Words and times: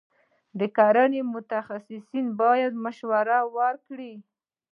د 0.59 0.61
کرنې 0.77 1.21
متخصصین 1.33 2.25
باید 2.41 2.73
مشورې 2.83 3.39
ورکړي. 3.57 4.13